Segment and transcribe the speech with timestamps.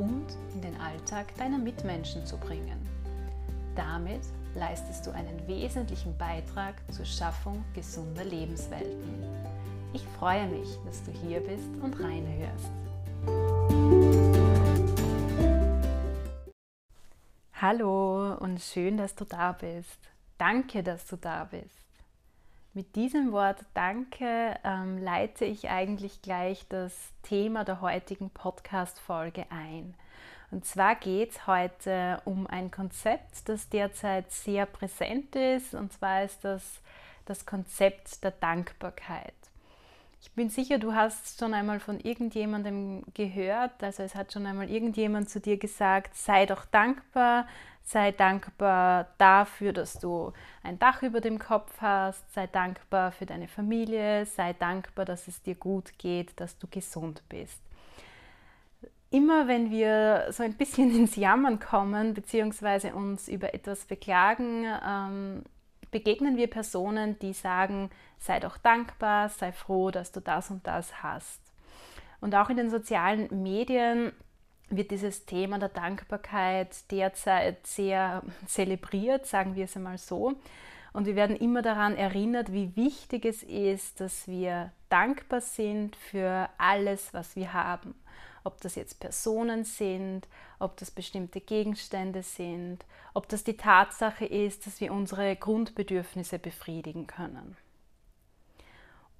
[0.00, 2.80] und in den Alltag deiner Mitmenschen zu bringen.
[3.76, 4.22] Damit
[4.54, 9.22] leistest du einen wesentlichen Beitrag zur Schaffung gesunder Lebenswelten.
[9.92, 12.70] Ich freue mich, dass du hier bist und reinhörst.
[17.60, 19.98] Hallo und schön, dass du da bist.
[20.38, 21.89] Danke, dass du da bist.
[22.72, 26.92] Mit diesem Wort Danke ähm, leite ich eigentlich gleich das
[27.22, 29.94] Thema der heutigen Podcast-Folge ein.
[30.52, 36.24] Und zwar geht es heute um ein Konzept, das derzeit sehr präsent ist, und zwar
[36.24, 36.80] ist das
[37.30, 39.34] das Konzept der Dankbarkeit.
[40.20, 44.70] Ich bin sicher, du hast schon einmal von irgendjemandem gehört, also es hat schon einmal
[44.70, 47.46] irgendjemand zu dir gesagt, sei doch dankbar,
[47.90, 50.32] Sei dankbar dafür, dass du
[50.62, 52.22] ein Dach über dem Kopf hast.
[52.32, 54.26] Sei dankbar für deine Familie.
[54.26, 57.60] Sei dankbar, dass es dir gut geht, dass du gesund bist.
[59.10, 65.42] Immer wenn wir so ein bisschen ins Jammern kommen, beziehungsweise uns über etwas beklagen, ähm,
[65.90, 71.02] begegnen wir Personen, die sagen, sei doch dankbar, sei froh, dass du das und das
[71.02, 71.40] hast.
[72.20, 74.12] Und auch in den sozialen Medien
[74.68, 80.34] wird dieses Thema der Dankbarkeit derzeit sehr zelebriert, sagen wir es einmal so.
[80.92, 86.48] Und wir werden immer daran erinnert, wie wichtig es ist, dass wir dankbar sind für
[86.58, 87.94] alles, was wir haben.
[88.44, 90.26] Ob das jetzt Personen sind,
[90.58, 92.84] ob das bestimmte Gegenstände sind,
[93.14, 97.56] ob das die Tatsache ist, dass wir unsere Grundbedürfnisse befriedigen können.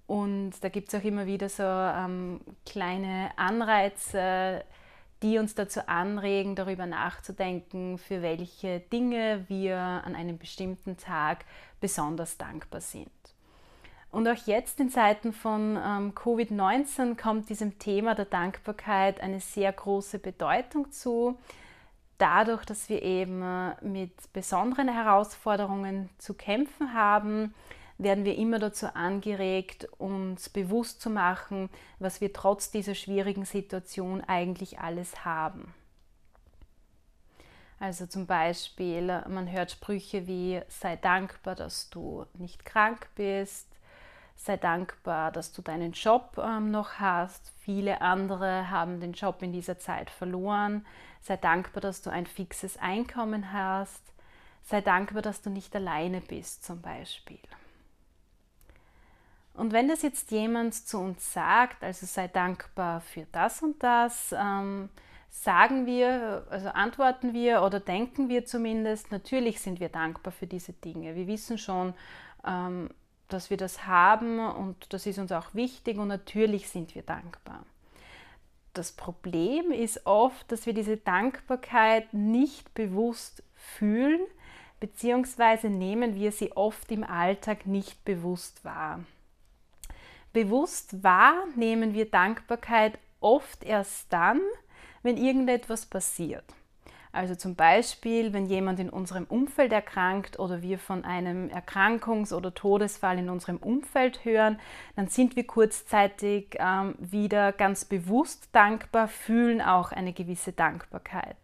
[0.07, 4.65] Und da gibt es auch immer wieder so ähm, kleine Anreize,
[5.23, 11.45] die uns dazu anregen, darüber nachzudenken, für welche Dinge wir an einem bestimmten Tag
[11.81, 13.11] besonders dankbar sind.
[14.11, 19.73] Und auch jetzt in Zeiten von ähm, Covid-19 kommt diesem Thema der Dankbarkeit eine sehr
[19.73, 21.39] große Bedeutung zu.
[22.19, 27.55] Dadurch, dass wir eben äh, mit besonderen Herausforderungen zu kämpfen haben,
[27.99, 34.23] werden wir immer dazu angeregt, uns bewusst zu machen, was wir trotz dieser schwierigen Situation
[34.23, 35.73] eigentlich alles haben.
[37.79, 43.70] Also zum Beispiel, man hört Sprüche wie sei dankbar, dass du nicht krank bist,
[44.43, 47.53] sei dankbar, dass du deinen Job ähm, noch hast.
[47.61, 50.87] Viele andere haben den Job in dieser Zeit verloren.
[51.21, 54.03] Sei dankbar, dass du ein fixes Einkommen hast.
[54.63, 57.39] Sei dankbar, dass du nicht alleine bist zum Beispiel.
[59.53, 64.35] Und wenn das jetzt jemand zu uns sagt, also sei dankbar für das und das,
[64.39, 64.89] ähm,
[65.29, 70.73] sagen wir, also antworten wir oder denken wir zumindest, natürlich sind wir dankbar für diese
[70.73, 71.15] Dinge.
[71.15, 71.93] Wir wissen schon,
[72.47, 72.89] ähm,
[73.33, 77.65] dass wir das haben und das ist uns auch wichtig und natürlich sind wir dankbar.
[78.73, 84.21] Das Problem ist oft, dass wir diese Dankbarkeit nicht bewusst fühlen,
[84.79, 89.01] beziehungsweise nehmen wir sie oft im Alltag nicht bewusst wahr.
[90.33, 94.41] Bewusst wahr nehmen wir Dankbarkeit oft erst dann,
[95.03, 96.45] wenn irgendetwas passiert.
[97.13, 102.55] Also zum Beispiel, wenn jemand in unserem Umfeld erkrankt oder wir von einem Erkrankungs- oder
[102.55, 104.61] Todesfall in unserem Umfeld hören,
[104.95, 111.37] dann sind wir kurzzeitig ähm, wieder ganz bewusst dankbar, fühlen auch eine gewisse Dankbarkeit.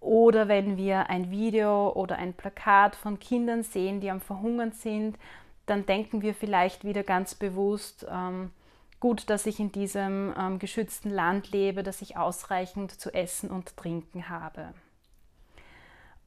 [0.00, 5.18] Oder wenn wir ein Video oder ein Plakat von Kindern sehen, die am Verhungern sind,
[5.66, 8.52] dann denken wir vielleicht wieder ganz bewusst, ähm,
[9.00, 13.76] gut, dass ich in diesem ähm, geschützten Land lebe, dass ich ausreichend zu essen und
[13.76, 14.72] trinken habe.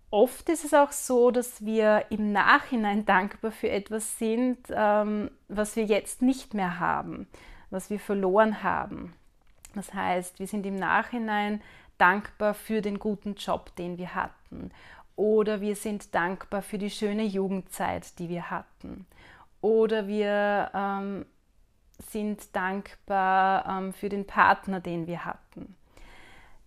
[0.09, 5.75] Oft ist es auch so, dass wir im Nachhinein dankbar für etwas sind, ähm, was
[5.75, 7.27] wir jetzt nicht mehr haben,
[7.69, 9.13] was wir verloren haben.
[9.75, 11.61] Das heißt, wir sind im Nachhinein
[11.97, 14.71] dankbar für den guten Job, den wir hatten
[15.17, 19.07] oder wir sind dankbar für die schöne Jugendzeit, die wir hatten.
[19.61, 21.25] Oder wir ähm,
[22.07, 25.75] sind dankbar ähm, für den Partner, den wir hatten.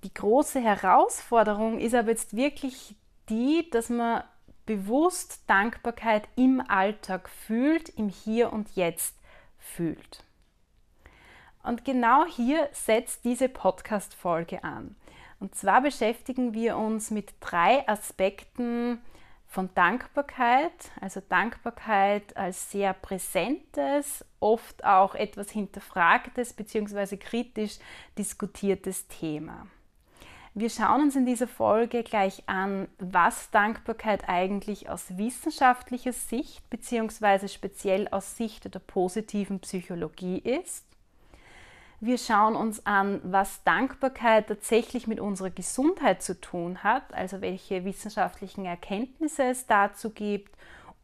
[0.03, 2.97] Die große Herausforderung ist aber jetzt wirklich
[3.31, 4.25] die, dass man
[4.67, 9.17] bewusst Dankbarkeit im Alltag fühlt, im Hier und Jetzt
[9.59, 10.25] fühlt.
[11.63, 14.97] Und genau hier setzt diese Podcast-Folge an.
[15.41, 19.01] Und zwar beschäftigen wir uns mit drei Aspekten
[19.47, 27.17] von Dankbarkeit, also Dankbarkeit als sehr präsentes, oft auch etwas hinterfragtes bzw.
[27.17, 27.79] kritisch
[28.17, 29.67] diskutiertes Thema.
[30.53, 37.47] Wir schauen uns in dieser Folge gleich an, was Dankbarkeit eigentlich aus wissenschaftlicher Sicht bzw.
[37.47, 40.87] speziell aus Sicht der positiven Psychologie ist.
[42.01, 47.85] Wir schauen uns an, was Dankbarkeit tatsächlich mit unserer Gesundheit zu tun hat, also welche
[47.85, 50.57] wissenschaftlichen Erkenntnisse es dazu gibt.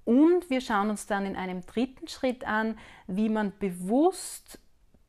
[0.04, 4.58] Und wir schauen uns dann in einem dritten Schritt an, wie man bewusst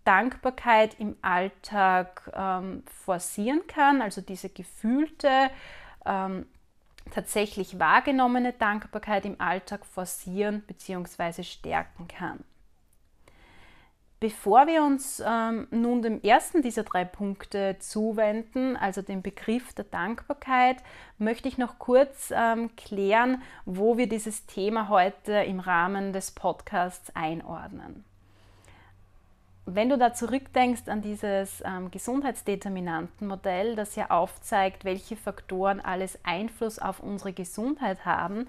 [0.07, 5.49] Dankbarkeit im Alltag ähm, forcieren kann, also diese gefühlte,
[6.05, 6.45] ähm,
[7.11, 11.43] tatsächlich wahrgenommene Dankbarkeit im Alltag forcieren bzw.
[11.43, 12.39] stärken kann.
[14.21, 19.85] Bevor wir uns ähm, nun dem ersten dieser drei Punkte zuwenden, also dem Begriff der
[19.85, 20.77] Dankbarkeit,
[21.17, 27.13] möchte ich noch kurz ähm, klären, wo wir dieses Thema heute im Rahmen des Podcasts
[27.13, 28.06] einordnen
[29.69, 36.79] wenn du da zurückdenkst an dieses ähm, Gesundheitsdeterminantenmodell, das ja aufzeigt, welche Faktoren alles Einfluss
[36.79, 38.47] auf unsere Gesundheit haben,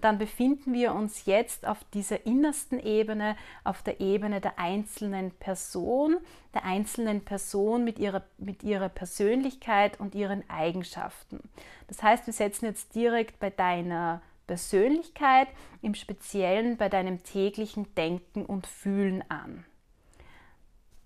[0.00, 6.16] dann befinden wir uns jetzt auf dieser innersten Ebene, auf der Ebene der einzelnen Person,
[6.54, 11.40] der einzelnen Person mit ihrer, mit ihrer Persönlichkeit und ihren Eigenschaften.
[11.88, 15.48] Das heißt, wir setzen jetzt direkt bei deiner Persönlichkeit,
[15.82, 19.66] im Speziellen bei deinem täglichen Denken und Fühlen an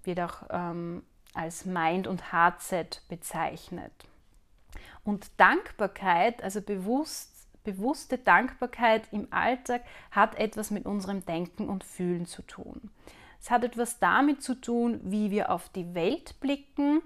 [0.04, 1.02] wird auch ähm,
[1.34, 3.92] als Mind- und Heartset bezeichnet.
[5.04, 7.30] Und Dankbarkeit, also bewusst,
[7.64, 12.90] bewusste Dankbarkeit im Alltag, hat etwas mit unserem Denken und Fühlen zu tun.
[13.40, 17.02] Es hat etwas damit zu tun, wie wir auf die Welt blicken,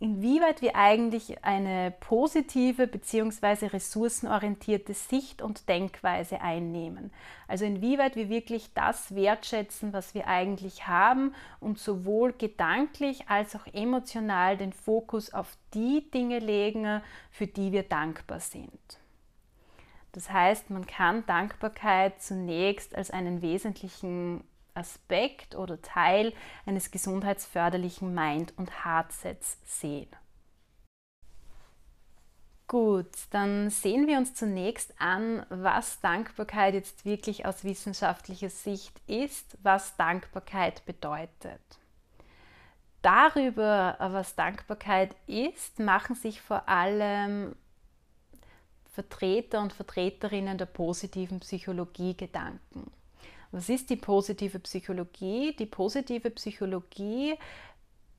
[0.00, 3.66] inwieweit wir eigentlich eine positive bzw.
[3.66, 7.12] ressourcenorientierte Sicht und Denkweise einnehmen.
[7.48, 13.66] Also inwieweit wir wirklich das wertschätzen, was wir eigentlich haben und sowohl gedanklich als auch
[13.72, 17.00] emotional den Fokus auf die Dinge legen,
[17.30, 18.70] für die wir dankbar sind.
[20.12, 24.44] Das heißt, man kann Dankbarkeit zunächst als einen wesentlichen
[24.74, 26.32] Aspekt oder Teil
[26.66, 30.08] eines gesundheitsförderlichen Mind- und Heartsets sehen.
[32.66, 39.58] Gut, dann sehen wir uns zunächst an, was Dankbarkeit jetzt wirklich aus wissenschaftlicher Sicht ist,
[39.62, 41.60] was Dankbarkeit bedeutet.
[43.02, 47.54] Darüber, was Dankbarkeit ist, machen sich vor allem
[48.94, 52.90] Vertreter und Vertreterinnen der positiven Psychologie Gedanken.
[53.54, 55.54] Was ist die positive Psychologie?
[55.56, 57.34] Die positive Psychologie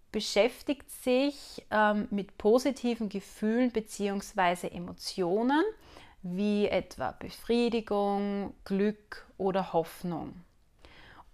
[0.10, 4.70] beschäftigt sich ähm, mit positiven Gefühlen bzw.
[4.70, 5.62] Emotionen
[6.22, 10.36] wie etwa Befriedigung, Glück oder Hoffnung.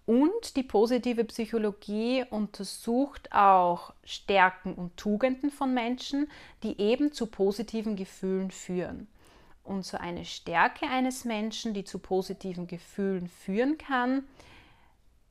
[0.07, 6.27] Und die positive Psychologie untersucht auch Stärken und Tugenden von Menschen,
[6.63, 9.07] die eben zu positiven Gefühlen führen.
[9.63, 14.23] Und so eine Stärke eines Menschen, die zu positiven Gefühlen führen kann,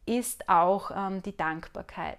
[0.06, 2.18] ist auch ähm, die Dankbarkeit.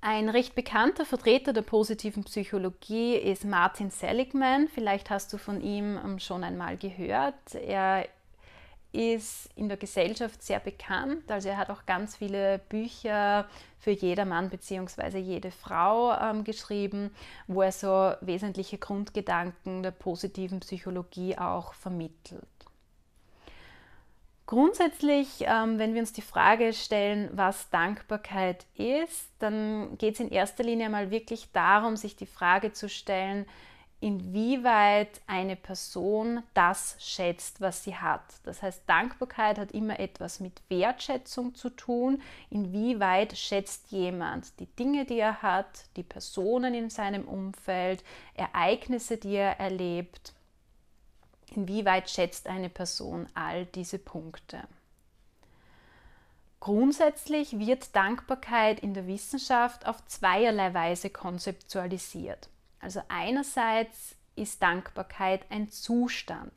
[0.00, 4.68] Ein recht bekannter Vertreter der positiven Psychologie ist Martin Seligman.
[4.68, 7.54] Vielleicht hast du von ihm ähm, schon einmal gehört.
[7.54, 8.06] Er
[8.96, 11.30] ist in der Gesellschaft sehr bekannt.
[11.30, 13.46] Also er hat auch ganz viele Bücher
[13.78, 15.18] für jedermann bzw.
[15.18, 17.10] jede Frau ähm, geschrieben,
[17.46, 22.46] wo er so wesentliche Grundgedanken der positiven Psychologie auch vermittelt.
[24.46, 30.30] Grundsätzlich, ähm, wenn wir uns die Frage stellen, was Dankbarkeit ist, dann geht es in
[30.30, 33.44] erster Linie mal wirklich darum, sich die Frage zu stellen,
[34.00, 38.22] inwieweit eine Person das schätzt, was sie hat.
[38.44, 42.20] Das heißt, Dankbarkeit hat immer etwas mit Wertschätzung zu tun.
[42.50, 49.36] Inwieweit schätzt jemand die Dinge, die er hat, die Personen in seinem Umfeld, Ereignisse, die
[49.36, 50.34] er erlebt.
[51.54, 54.64] Inwieweit schätzt eine Person all diese Punkte?
[56.60, 62.48] Grundsätzlich wird Dankbarkeit in der Wissenschaft auf zweierlei Weise konzeptualisiert.
[62.86, 66.52] Also einerseits ist Dankbarkeit ein Zustand.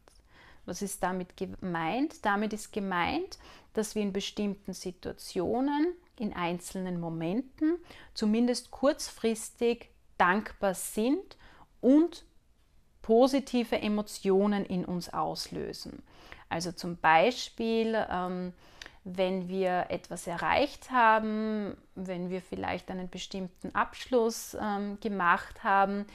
[0.67, 2.23] Was ist damit gemeint?
[2.23, 3.39] Damit ist gemeint,
[3.73, 5.87] dass wir in bestimmten Situationen,
[6.19, 7.79] in einzelnen Momenten,
[8.13, 11.35] zumindest kurzfristig dankbar sind
[11.81, 12.25] und
[13.01, 16.03] positive Emotionen in uns auslösen.
[16.47, 18.53] Also zum Beispiel, ähm,
[19.03, 26.05] wenn wir etwas erreicht haben, wenn wir vielleicht einen bestimmten Abschluss ähm, gemacht haben,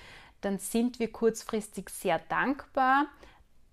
[0.40, 3.06] dann sind wir kurzfristig sehr dankbar.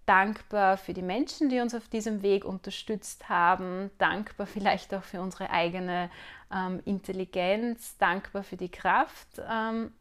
[0.06, 5.22] Dankbar für die Menschen, die uns auf diesem Weg unterstützt haben, dankbar vielleicht auch für
[5.22, 6.10] unsere eigene
[6.54, 9.92] ähm, Intelligenz, dankbar für die Kraft, ähm,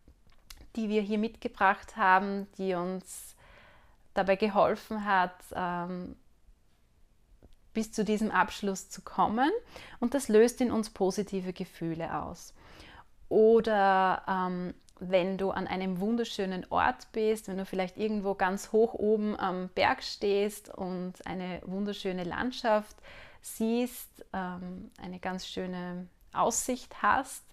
[0.76, 3.36] die wir hier mitgebracht haben, die uns
[4.14, 6.16] dabei geholfen hat, ähm,
[7.72, 9.50] bis zu diesem Abschluss zu kommen.
[9.98, 12.54] Und das löst in uns positive Gefühle aus.
[13.28, 18.94] Oder ähm, wenn du an einem wunderschönen Ort bist, wenn du vielleicht irgendwo ganz hoch
[18.94, 22.96] oben am Berg stehst und eine wunderschöne Landschaft
[23.40, 27.44] siehst, ähm, eine ganz schöne Aussicht hast,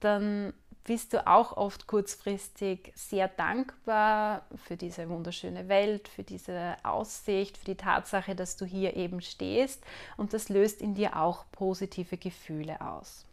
[0.00, 0.52] dann
[0.84, 7.66] bist du auch oft kurzfristig sehr dankbar für diese wunderschöne Welt, für diese Aussicht, für
[7.66, 9.84] die Tatsache, dass du hier eben stehst
[10.16, 13.26] und das löst in dir auch positive Gefühle aus.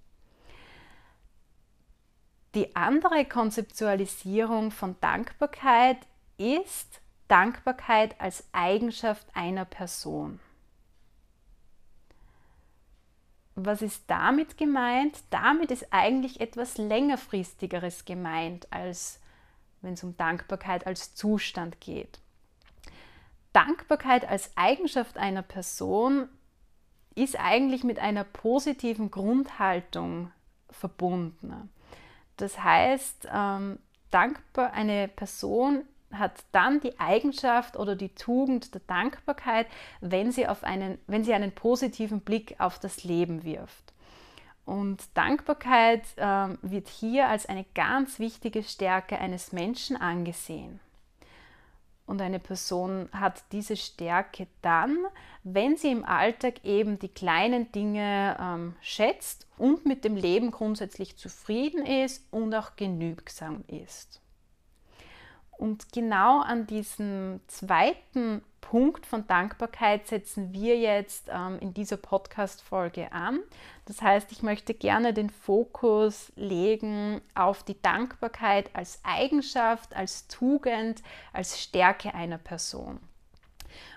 [2.55, 5.97] Die andere Konzeptualisierung von Dankbarkeit
[6.37, 10.39] ist Dankbarkeit als Eigenschaft einer Person.
[13.55, 15.23] Was ist damit gemeint?
[15.29, 19.19] Damit ist eigentlich etwas längerfristigeres gemeint, als
[19.81, 22.19] wenn es um Dankbarkeit als Zustand geht.
[23.53, 26.27] Dankbarkeit als Eigenschaft einer Person
[27.15, 30.31] ist eigentlich mit einer positiven Grundhaltung
[30.69, 31.69] verbunden.
[32.35, 33.79] Das heißt, ähm,
[34.11, 35.85] dankbar, eine Person
[36.19, 39.67] hat dann die Eigenschaft oder die Tugend der Dankbarkeit,
[40.01, 43.93] wenn sie, auf einen, wenn sie einen positiven Blick auf das Leben wirft.
[44.65, 50.79] Und Dankbarkeit äh, wird hier als eine ganz wichtige Stärke eines Menschen angesehen.
[52.07, 54.97] Und eine Person hat diese Stärke dann,
[55.43, 61.17] wenn sie im Alltag eben die kleinen Dinge ähm, schätzt und mit dem Leben grundsätzlich
[61.17, 64.21] zufrieden ist und auch genügsam ist.
[65.57, 73.11] Und genau an diesem zweiten Punkt von Dankbarkeit setzen wir jetzt ähm, in dieser Podcast-Folge
[73.11, 73.39] an.
[73.85, 81.03] Das heißt, ich möchte gerne den Fokus legen auf die Dankbarkeit als Eigenschaft, als Tugend,
[81.31, 82.99] als Stärke einer Person.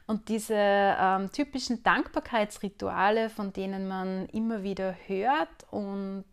[0.06, 6.24] Und diese ähm, typischen Dankbarkeitsrituale, von denen man immer wieder hört und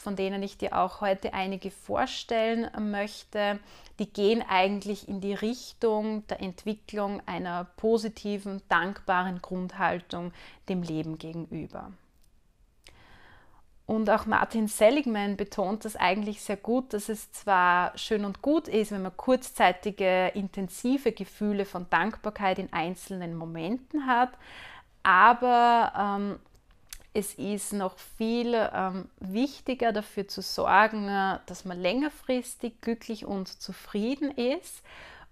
[0.00, 3.60] von denen ich dir auch heute einige vorstellen möchte,
[3.98, 10.32] die gehen eigentlich in die Richtung der Entwicklung einer positiven, dankbaren Grundhaltung
[10.70, 11.92] dem Leben gegenüber.
[13.84, 18.68] Und auch Martin Seligman betont das eigentlich sehr gut, dass es zwar schön und gut
[18.68, 24.30] ist, wenn man kurzzeitige, intensive Gefühle von Dankbarkeit in einzelnen Momenten hat,
[25.02, 26.38] aber ähm,
[27.12, 33.48] es ist noch viel ähm, wichtiger dafür zu sorgen, äh, dass man längerfristig glücklich und
[33.48, 34.82] zufrieden ist.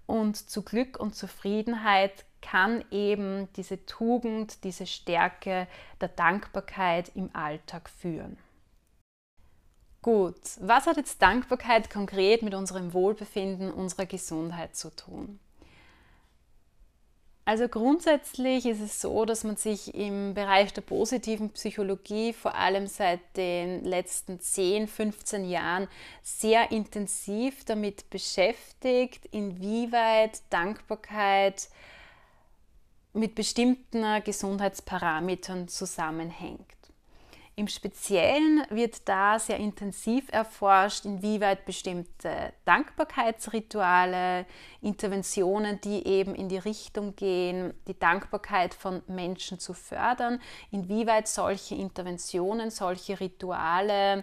[0.07, 5.69] Und zu Glück und Zufriedenheit kann eben diese Tugend, diese Stärke
[6.01, 8.39] der Dankbarkeit im Alltag führen.
[10.01, 15.39] Gut, was hat jetzt Dankbarkeit konkret mit unserem Wohlbefinden, unserer Gesundheit zu tun?
[17.49, 22.87] Also grundsätzlich ist es so, dass man sich im Bereich der positiven Psychologie vor allem
[22.87, 25.89] seit den letzten 10, 15 Jahren
[26.23, 31.71] sehr intensiv damit beschäftigt, inwieweit Dankbarkeit
[33.15, 36.78] mit bestimmten Gesundheitsparametern zusammenhängt.
[37.59, 44.47] Im Speziellen wird da sehr intensiv erforscht, inwieweit bestimmte Dankbarkeitsrituale,
[44.81, 51.75] Interventionen, die eben in die Richtung gehen, die Dankbarkeit von Menschen zu fördern, inwieweit solche
[51.75, 54.23] Interventionen, solche Rituale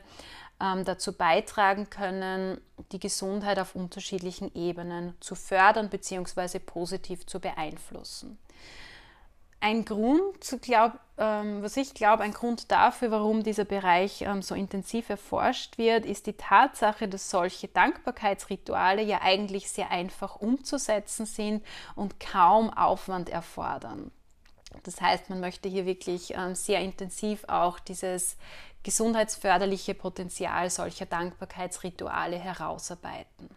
[0.62, 2.62] ähm, dazu beitragen können,
[2.94, 6.60] die Gesundheit auf unterschiedlichen Ebenen zu fördern bzw.
[6.60, 8.40] positiv zu beeinflussen
[9.66, 14.54] ein Grund, glaub, ähm, was ich glaube, ein Grund dafür, warum dieser Bereich ähm, so
[14.54, 21.66] intensiv erforscht wird, ist die Tatsache, dass solche Dankbarkeitsrituale ja eigentlich sehr einfach umzusetzen sind
[21.96, 24.12] und kaum Aufwand erfordern.
[24.84, 28.38] Das heißt, man möchte hier wirklich ähm, sehr intensiv auch dieses
[28.84, 33.50] gesundheitsförderliche Potenzial solcher Dankbarkeitsrituale herausarbeiten.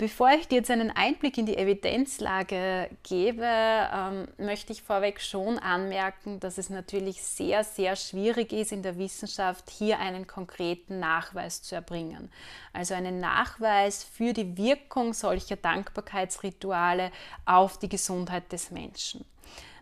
[0.00, 5.58] Bevor ich dir jetzt einen Einblick in die Evidenzlage gebe, ähm, möchte ich vorweg schon
[5.58, 11.60] anmerken, dass es natürlich sehr, sehr schwierig ist, in der Wissenschaft hier einen konkreten Nachweis
[11.60, 12.32] zu erbringen.
[12.72, 17.12] Also einen Nachweis für die Wirkung solcher Dankbarkeitsrituale
[17.44, 19.26] auf die Gesundheit des Menschen.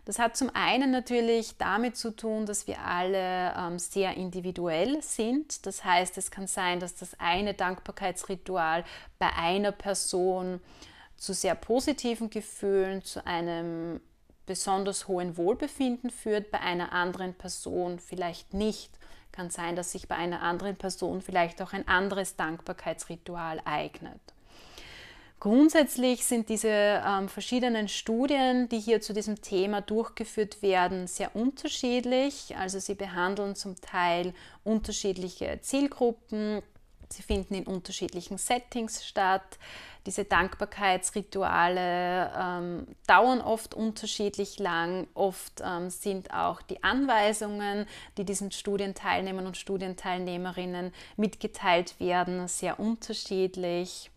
[0.09, 5.67] Das hat zum einen natürlich damit zu tun, dass wir alle ähm, sehr individuell sind.
[5.67, 8.85] Das heißt, es kann sein, dass das eine Dankbarkeitsritual
[9.19, 10.61] bei einer Person
[11.15, 14.01] zu sehr positiven Gefühlen, zu einem
[14.47, 18.89] besonders hohen Wohlbefinden führt, bei einer anderen Person vielleicht nicht.
[19.31, 24.19] Kann sein, dass sich bei einer anderen Person vielleicht auch ein anderes Dankbarkeitsritual eignet.
[25.39, 32.57] Grundsätzlich sind diese ähm, verschiedenen Studien, die hier zu diesem Thema durchgeführt werden, sehr unterschiedlich.
[32.57, 34.33] Also sie behandeln zum Teil
[34.65, 36.61] unterschiedliche Zielgruppen,
[37.07, 39.57] sie finden in unterschiedlichen Settings statt.
[40.05, 45.07] Diese Dankbarkeitsrituale ähm, dauern oft unterschiedlich lang.
[45.13, 47.85] Oft ähm, sind auch die Anweisungen,
[48.17, 54.11] die diesen Studienteilnehmern und Studienteilnehmerinnen mitgeteilt werden, sehr unterschiedlich.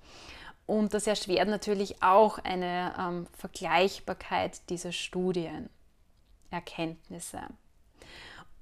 [0.66, 7.40] Und das erschwert natürlich auch eine ähm, Vergleichbarkeit dieser Studienerkenntnisse.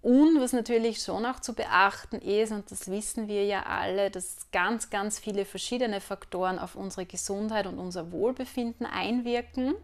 [0.03, 4.51] Und was natürlich schon auch zu beachten ist, und das wissen wir ja alle, dass
[4.51, 9.75] ganz, ganz viele verschiedene Faktoren auf unsere Gesundheit und unser Wohlbefinden einwirken.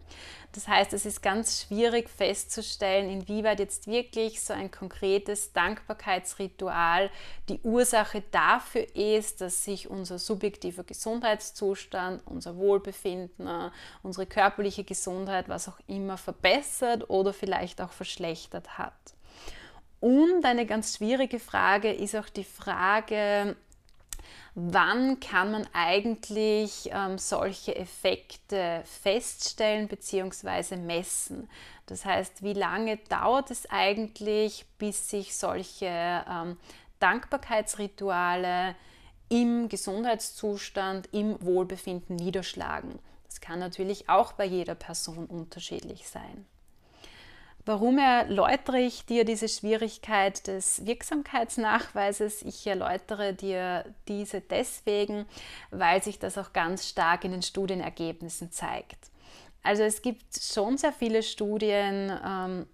[0.53, 7.11] Das heißt, es ist ganz schwierig festzustellen, inwieweit jetzt wirklich so ein konkretes Dankbarkeitsritual
[7.47, 13.47] die Ursache dafür ist, dass sich unser subjektiver Gesundheitszustand, unser Wohlbefinden,
[14.01, 19.16] unsere körperliche Gesundheit, was auch immer verbessert oder vielleicht auch verschlechtert hat.
[19.99, 23.55] Und eine ganz schwierige Frage ist auch die Frage,
[24.53, 30.77] wann kann man eigentlich ähm, solche Effekte feststellen bzw.
[30.77, 31.49] messen.
[31.85, 36.57] Das heißt, wie lange dauert es eigentlich, bis sich solche ähm,
[36.99, 38.75] Dankbarkeitsrituale
[39.29, 42.99] im Gesundheitszustand, im Wohlbefinden niederschlagen.
[43.27, 46.45] Das kann natürlich auch bei jeder Person unterschiedlich sein.
[47.67, 52.41] Warum erläutere ich dir diese Schwierigkeit des Wirksamkeitsnachweises?
[52.43, 55.25] Ich erläutere dir diese deswegen,
[55.69, 59.11] weil sich das auch ganz stark in den Studienergebnissen zeigt.
[59.63, 62.67] Also es gibt schon sehr viele Studien, ähm,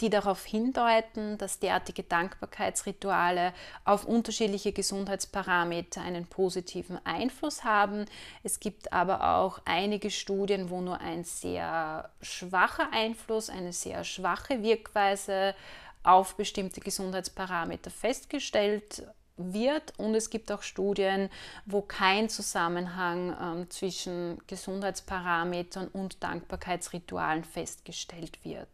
[0.00, 3.52] die darauf hindeuten, dass derartige Dankbarkeitsrituale
[3.84, 8.06] auf unterschiedliche Gesundheitsparameter einen positiven Einfluss haben.
[8.42, 14.62] Es gibt aber auch einige Studien, wo nur ein sehr schwacher Einfluss, eine sehr schwache
[14.62, 15.54] Wirkweise
[16.02, 19.04] auf bestimmte Gesundheitsparameter festgestellt
[19.36, 19.98] wird.
[19.98, 21.30] Und es gibt auch Studien,
[21.66, 28.68] wo kein Zusammenhang ähm, zwischen Gesundheitsparametern und Dankbarkeitsritualen festgestellt wird.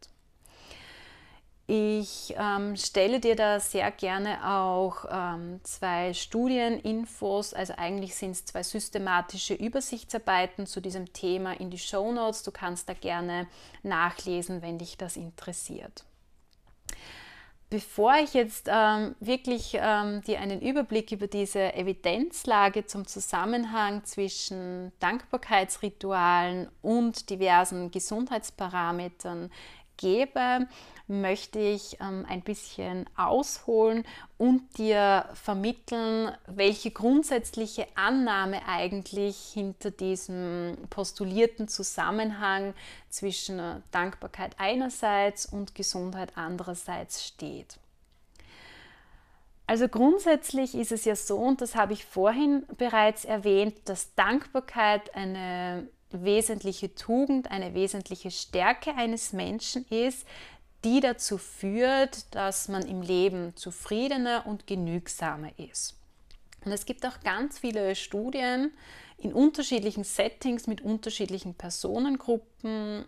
[1.68, 8.44] Ich ähm, stelle dir da sehr gerne auch ähm, zwei Studieninfos, also eigentlich sind es
[8.44, 12.44] zwei systematische Übersichtsarbeiten zu diesem Thema in die Show Notes.
[12.44, 13.48] Du kannst da gerne
[13.82, 16.04] nachlesen, wenn dich das interessiert.
[17.68, 24.92] Bevor ich jetzt ähm, wirklich ähm, dir einen Überblick über diese Evidenzlage zum Zusammenhang zwischen
[25.00, 29.50] Dankbarkeitsritualen und diversen Gesundheitsparametern
[29.96, 30.66] gebe,
[31.08, 34.04] möchte ich ähm, ein bisschen ausholen
[34.38, 42.74] und dir vermitteln, welche grundsätzliche Annahme eigentlich hinter diesem postulierten Zusammenhang
[43.08, 47.78] zwischen äh, Dankbarkeit einerseits und Gesundheit andererseits steht.
[49.68, 55.12] Also grundsätzlich ist es ja so, und das habe ich vorhin bereits erwähnt, dass Dankbarkeit
[55.14, 60.26] eine wesentliche Tugend, eine wesentliche Stärke eines Menschen ist,
[60.84, 65.94] die dazu führt, dass man im Leben zufriedener und genügsamer ist.
[66.64, 68.72] Und es gibt auch ganz viele Studien
[69.18, 73.04] in unterschiedlichen Settings mit unterschiedlichen Personengruppen.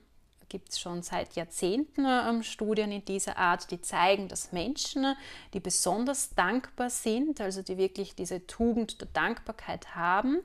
[0.48, 5.14] Gibt es schon seit Jahrzehnten ähm, Studien in dieser Art, die zeigen, dass Menschen,
[5.52, 10.38] die besonders dankbar sind, also die wirklich diese Tugend der Dankbarkeit haben,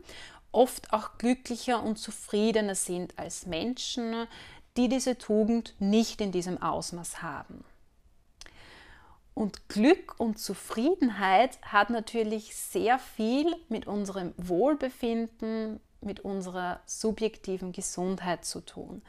[0.53, 4.27] oft auch glücklicher und zufriedener sind als Menschen,
[4.77, 7.65] die diese Tugend nicht in diesem Ausmaß haben.
[9.33, 18.45] Und Glück und Zufriedenheit hat natürlich sehr viel mit unserem Wohlbefinden, mit unserer subjektiven Gesundheit
[18.45, 19.01] zu tun.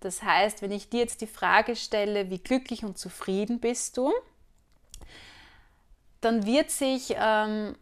[0.00, 4.12] Das heißt, wenn ich dir jetzt die Frage stelle, wie glücklich und zufrieden bist du,
[6.20, 7.76] dann wird sich ähm,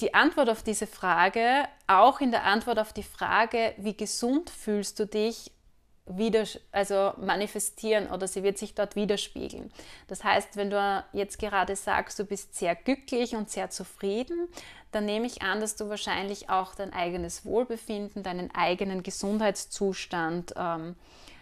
[0.00, 4.98] die Antwort auf diese Frage auch in der Antwort auf die Frage, wie gesund fühlst
[4.98, 5.50] du dich,
[6.10, 9.70] wieder, also manifestieren oder sie wird sich dort widerspiegeln.
[10.06, 14.48] Das heißt, wenn du jetzt gerade sagst, du bist sehr glücklich und sehr zufrieden,
[14.90, 20.96] dann nehme ich an, dass du wahrscheinlich auch dein eigenes Wohlbefinden, deinen eigenen Gesundheitszustand ähm,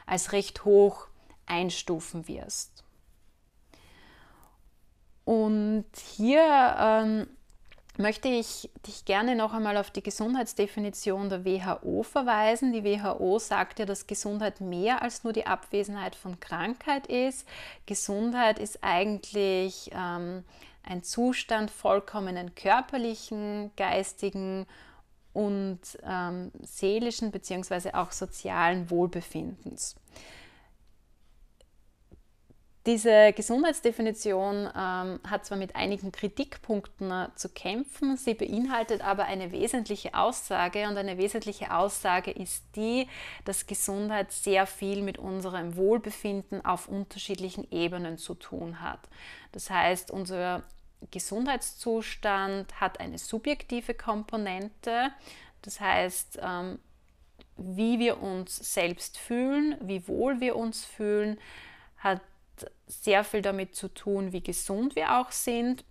[0.05, 1.07] als recht hoch
[1.47, 2.83] einstufen wirst.
[5.25, 7.29] Und hier ähm,
[7.99, 12.73] möchte ich dich gerne noch einmal auf die Gesundheitsdefinition der WHO verweisen.
[12.73, 17.47] Die WHO sagt ja, dass Gesundheit mehr als nur die Abwesenheit von Krankheit ist.
[17.87, 20.45] Gesundheit ist eigentlich ähm,
[20.83, 24.67] ein Zustand vollkommenen körperlichen, geistigen
[25.33, 27.93] und ähm, seelischen bzw.
[27.93, 29.97] auch sozialen Wohlbefindens.
[32.87, 39.51] Diese Gesundheitsdefinition ähm, hat zwar mit einigen Kritikpunkten äh, zu kämpfen, sie beinhaltet aber eine
[39.51, 43.09] wesentliche Aussage und eine wesentliche Aussage ist die,
[43.45, 49.01] dass Gesundheit sehr viel mit unserem Wohlbefinden auf unterschiedlichen Ebenen zu tun hat.
[49.51, 50.63] Das heißt, unser
[51.11, 55.11] Gesundheitszustand hat eine subjektive Komponente,
[55.63, 56.79] das heißt, ähm,
[57.57, 61.41] wie wir uns selbst fühlen, wie wohl wir uns fühlen,
[61.97, 62.21] hat
[62.87, 65.85] sehr viel damit zu tun, wie gesund wir auch sind.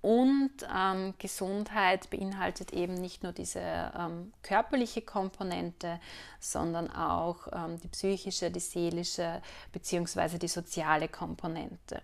[0.00, 5.98] Und ähm, Gesundheit beinhaltet eben nicht nur diese ähm, körperliche Komponente,
[6.38, 10.38] sondern auch ähm, die psychische, die seelische bzw.
[10.38, 12.00] die soziale Komponente.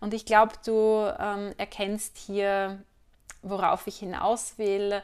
[0.00, 2.82] Und ich glaube, du ähm, erkennst hier,
[3.42, 5.02] worauf ich hinaus will,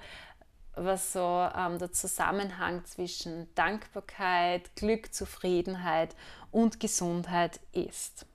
[0.74, 6.14] was so ähm, der Zusammenhang zwischen Dankbarkeit, Glück, Zufriedenheit
[6.50, 8.26] und Gesundheit ist.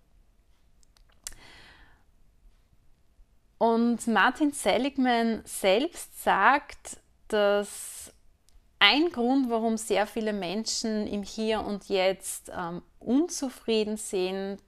[3.58, 6.98] Und Martin Seligman selbst sagt,
[7.30, 8.12] dass
[8.80, 14.62] ein Grund, warum sehr viele Menschen im Hier und Jetzt ähm, unzufrieden sind,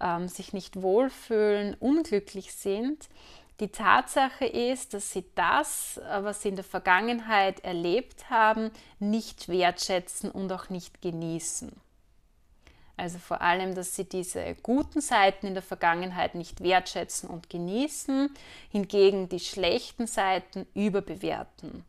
[0.00, 3.08] ähm, sich nicht wohlfühlen, unglücklich sind,
[3.60, 9.48] die Tatsache ist, dass sie das, äh, was sie in der Vergangenheit erlebt haben, nicht
[9.48, 11.72] wertschätzen und auch nicht genießen.
[12.98, 18.30] Also vor allem, dass sie diese guten Seiten in der Vergangenheit nicht wertschätzen und genießen,
[18.70, 21.84] hingegen die schlechten Seiten überbewerten.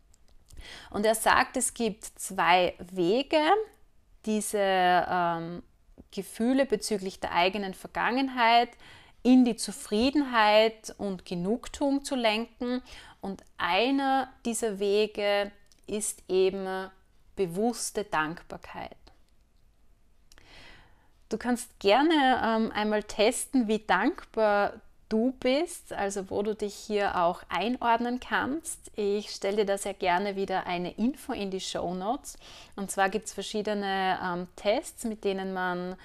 [0.90, 3.42] Und er sagt, es gibt zwei Wege,
[4.26, 5.64] diese ähm,
[6.12, 8.70] Gefühle bezüglich der eigenen Vergangenheit
[9.28, 12.82] in die Zufriedenheit und Genugtuung zu lenken.
[13.20, 15.52] Und einer dieser Wege
[15.86, 16.90] ist eben
[17.36, 18.96] bewusste Dankbarkeit.
[21.28, 27.18] Du kannst gerne ähm, einmal testen, wie dankbar du bist, also wo du dich hier
[27.18, 28.92] auch einordnen kannst.
[28.96, 32.38] Ich stelle dir da sehr gerne wieder eine Info in die Show Notes.
[32.78, 35.98] Und zwar gibt es verschiedene ähm, Tests, mit denen man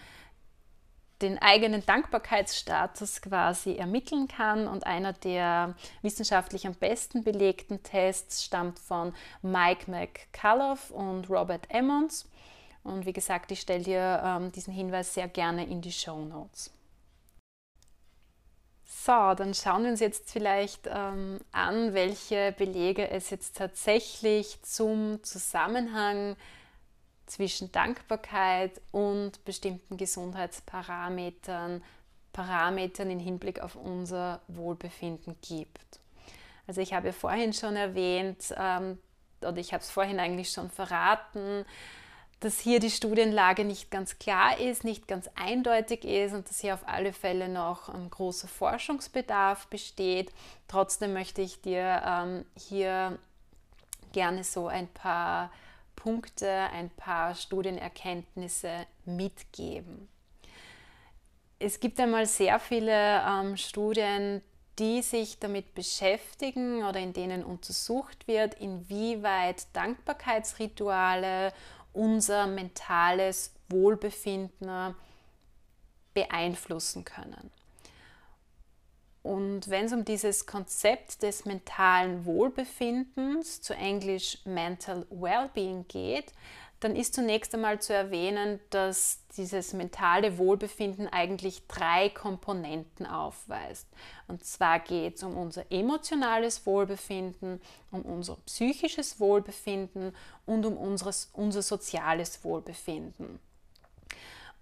[1.22, 4.68] den eigenen Dankbarkeitsstatus quasi ermitteln kann.
[4.68, 12.28] Und einer der wissenschaftlich am besten belegten Tests stammt von Mike McCullough und Robert Emmons.
[12.85, 16.70] Und wie gesagt, ich stelle dir ähm, diesen Hinweis sehr gerne in die Show Notes.
[19.04, 25.22] So, dann schauen wir uns jetzt vielleicht ähm, an, welche Belege es jetzt tatsächlich zum
[25.24, 26.37] Zusammenhang
[27.32, 31.82] zwischen Dankbarkeit und bestimmten Gesundheitsparametern,
[32.34, 36.00] Parametern im Hinblick auf unser Wohlbefinden gibt.
[36.66, 38.98] Also ich habe vorhin schon erwähnt, ähm,
[39.40, 41.64] oder ich habe es vorhin eigentlich schon verraten,
[42.40, 46.74] dass hier die Studienlage nicht ganz klar ist, nicht ganz eindeutig ist und dass hier
[46.74, 50.30] auf alle Fälle noch ein großer Forschungsbedarf besteht.
[50.68, 53.18] Trotzdem möchte ich dir ähm, hier
[54.12, 55.50] gerne so ein paar
[55.96, 60.09] Punkte, ein paar Studienerkenntnisse mitgeben.
[61.59, 64.42] Es gibt einmal sehr viele ähm, Studien,
[64.78, 71.52] die sich damit beschäftigen oder in denen untersucht wird, inwieweit Dankbarkeitsrituale
[71.92, 74.94] unser mentales Wohlbefinden
[76.14, 77.50] beeinflussen können.
[79.22, 86.32] Und wenn es um dieses Konzept des mentalen Wohlbefindens, zu Englisch Mental Wellbeing geht,
[86.82, 93.87] dann ist zunächst einmal zu erwähnen, dass dieses mentale Wohlbefinden eigentlich drei Komponenten aufweist.
[94.26, 97.61] Und zwar geht es um unser emotionales Wohlbefinden,
[97.92, 100.12] um unser psychisches Wohlbefinden
[100.44, 103.38] und um unseres, unser soziales Wohlbefinden.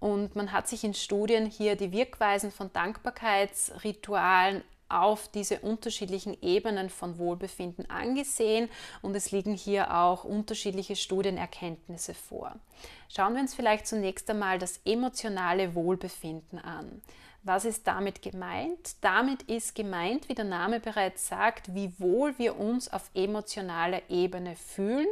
[0.01, 6.91] Und man hat sich in Studien hier die Wirkweisen von Dankbarkeitsritualen auf diese unterschiedlichen Ebenen
[6.91, 8.69] von Wohlbefinden angesehen
[9.03, 12.57] und es liegen hier auch unterschiedliche Studienerkenntnisse vor.
[13.09, 17.03] Schauen wir uns vielleicht zunächst einmal das emotionale Wohlbefinden an.
[17.43, 18.97] Was ist damit gemeint?
[19.01, 24.57] Damit ist gemeint, wie der Name bereits sagt, wie wohl wir uns auf emotionaler Ebene
[24.57, 25.09] fühlen,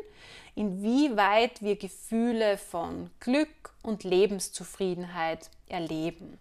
[0.55, 6.39] inwieweit wir Gefühle von Glück und Lebenszufriedenheit erleben.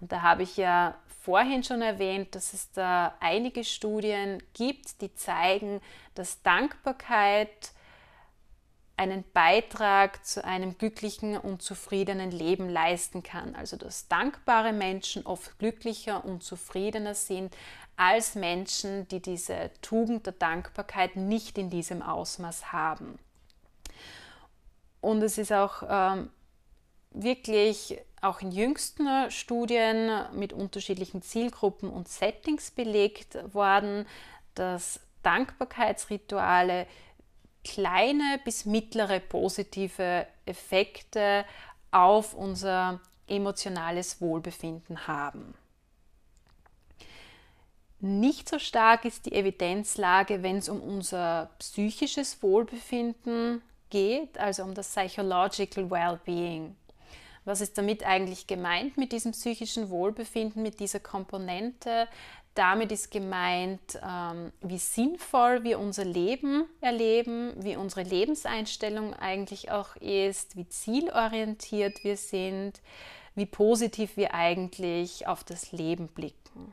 [0.00, 0.94] Und da habe ich ja
[1.24, 5.80] vorhin schon erwähnt, dass es da einige Studien gibt, die zeigen,
[6.14, 7.72] dass Dankbarkeit
[8.96, 13.56] einen Beitrag zu einem glücklichen und zufriedenen Leben leisten kann.
[13.56, 17.56] Also dass dankbare Menschen oft glücklicher und zufriedener sind
[17.96, 23.18] als Menschen, die diese Tugend der Dankbarkeit nicht in diesem Ausmaß haben.
[25.00, 26.30] Und es ist auch ähm,
[27.10, 34.06] wirklich auch in jüngsten Studien mit unterschiedlichen Zielgruppen und Settings belegt worden,
[34.54, 36.86] dass Dankbarkeitsrituale
[37.64, 41.44] kleine bis mittlere positive Effekte
[41.90, 45.54] auf unser emotionales Wohlbefinden haben.
[48.00, 54.74] Nicht so stark ist die Evidenzlage, wenn es um unser psychisches Wohlbefinden geht, also um
[54.74, 56.76] das Psychological Well-Being.
[57.46, 62.08] Was ist damit eigentlich gemeint mit diesem psychischen Wohlbefinden, mit dieser Komponente?
[62.54, 69.96] Damit ist gemeint, ähm, wie sinnvoll wir unser Leben erleben, wie unsere Lebenseinstellung eigentlich auch
[69.96, 72.80] ist, wie zielorientiert wir sind,
[73.34, 76.72] wie positiv wir eigentlich auf das Leben blicken.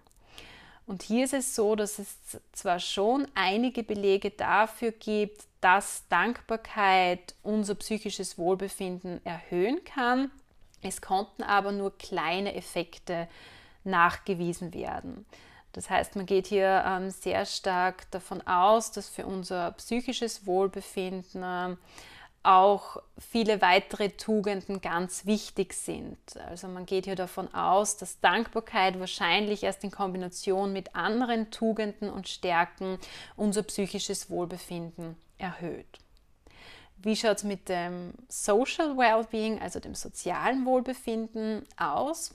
[0.86, 2.18] Und hier ist es so, dass es
[2.52, 10.32] zwar schon einige Belege dafür gibt, dass Dankbarkeit unser psychisches Wohlbefinden erhöhen kann.
[10.84, 13.28] Es konnten aber nur kleine Effekte
[13.84, 15.26] nachgewiesen werden.
[15.74, 21.44] Das heißt, man geht hier ähm, sehr stark davon aus, dass für unser psychisches Wohlbefinden
[21.44, 21.76] äh,
[22.44, 26.18] auch viele weitere Tugenden ganz wichtig sind.
[26.50, 32.10] Also man geht hier davon aus, dass Dankbarkeit wahrscheinlich erst in Kombination mit anderen Tugenden
[32.10, 32.98] und Stärken
[33.36, 36.00] unser psychisches Wohlbefinden erhöht.
[36.98, 42.34] Wie schaut es mit dem Social Wellbeing, also dem sozialen Wohlbefinden aus?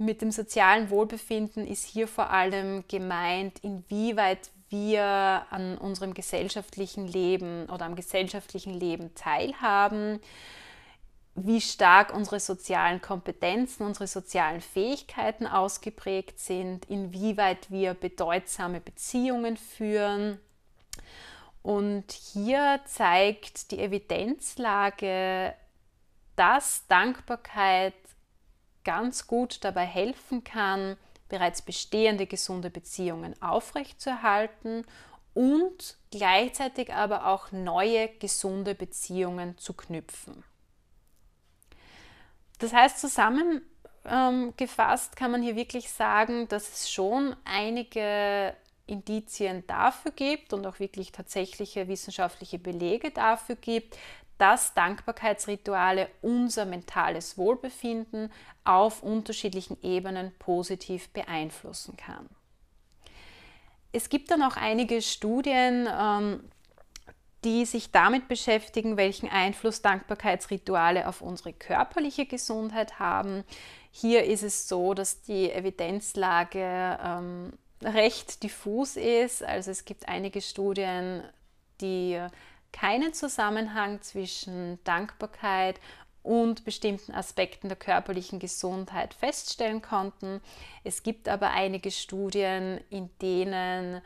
[0.00, 5.04] Mit dem sozialen Wohlbefinden ist hier vor allem gemeint, inwieweit wir
[5.50, 10.18] an unserem gesellschaftlichen Leben oder am gesellschaftlichen Leben teilhaben,
[11.34, 20.40] wie stark unsere sozialen Kompetenzen, unsere sozialen Fähigkeiten ausgeprägt sind, inwieweit wir bedeutsame Beziehungen führen.
[21.60, 25.52] Und hier zeigt die Evidenzlage,
[26.36, 27.92] dass Dankbarkeit
[28.84, 30.96] ganz gut dabei helfen kann,
[31.28, 34.84] bereits bestehende gesunde Beziehungen aufrechtzuerhalten
[35.34, 40.42] und gleichzeitig aber auch neue gesunde Beziehungen zu knüpfen.
[42.58, 50.52] Das heißt, zusammengefasst kann man hier wirklich sagen, dass es schon einige Indizien dafür gibt
[50.52, 53.96] und auch wirklich tatsächliche wissenschaftliche Belege dafür gibt,
[54.40, 58.32] dass Dankbarkeitsrituale unser mentales Wohlbefinden
[58.64, 62.28] auf unterschiedlichen Ebenen positiv beeinflussen kann.
[63.92, 66.40] Es gibt dann auch einige Studien, ähm,
[67.44, 73.44] die sich damit beschäftigen, welchen Einfluss Dankbarkeitsrituale auf unsere körperliche Gesundheit haben.
[73.90, 79.42] Hier ist es so, dass die Evidenzlage ähm, recht diffus ist.
[79.42, 81.22] Also es gibt einige Studien,
[81.80, 82.20] die
[82.72, 85.80] keinen Zusammenhang zwischen Dankbarkeit
[86.22, 90.40] und bestimmten Aspekten der körperlichen Gesundheit feststellen konnten.
[90.84, 94.02] Es gibt aber einige Studien, in denen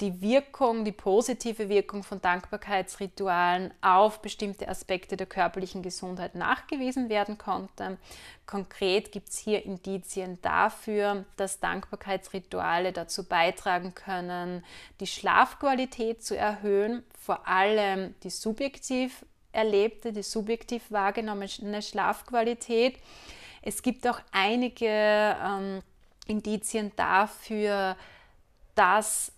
[0.00, 7.36] die Wirkung, die positive Wirkung von Dankbarkeitsritualen auf bestimmte Aspekte der körperlichen Gesundheit nachgewiesen werden
[7.36, 7.98] konnte.
[8.46, 14.64] Konkret gibt es hier Indizien dafür, dass Dankbarkeitsrituale dazu beitragen können,
[15.00, 22.98] die Schlafqualität zu erhöhen, vor allem die subjektiv erlebte, die subjektiv wahrgenommene Schlafqualität.
[23.62, 25.82] Es gibt auch einige ähm,
[26.26, 27.96] Indizien dafür,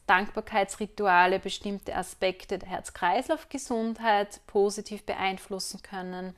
[0.07, 6.35] Dankbarkeitsrituale bestimmte Aspekte der Herz-Kreislauf-Gesundheit positiv beeinflussen können.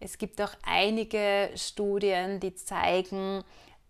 [0.00, 3.42] Es gibt auch einige Studien, die zeigen,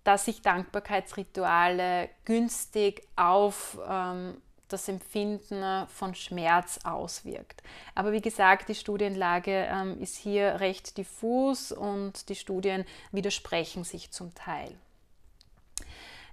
[0.04, 7.62] dass sich Dankbarkeitsrituale günstig auf ähm, das Empfinden von Schmerz auswirkt.
[7.94, 14.10] Aber wie gesagt, die Studienlage ähm, ist hier recht diffus und die Studien widersprechen sich
[14.10, 14.76] zum Teil.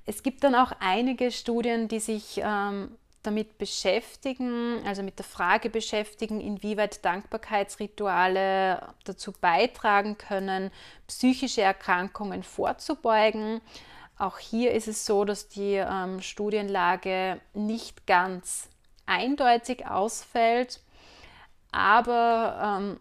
[0.06, 5.70] Es gibt dann auch einige Studien, die sich ähm, damit beschäftigen, also mit der Frage
[5.70, 10.72] beschäftigen, inwieweit Dankbarkeitsrituale dazu beitragen können,
[11.08, 13.62] psychische Erkrankungen vorzubeugen.
[14.18, 18.70] Auch hier ist es so, dass die ähm, Studienlage nicht ganz
[19.06, 20.80] eindeutig ausfällt,
[21.72, 23.00] aber ähm,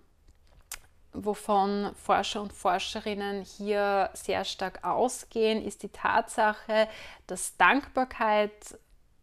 [1.12, 6.88] wovon Forscher und Forscherinnen hier sehr stark ausgehen, ist die Tatsache,
[7.27, 8.79] dass Dankbarkeit